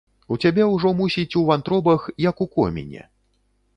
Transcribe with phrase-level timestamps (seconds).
[0.35, 3.09] У цябе ўжо, мусіць, у вантробах, як у коміне.